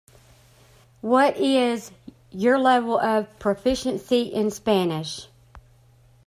[1.01, 1.91] What is
[2.31, 5.27] your level of proficiency in Spanish?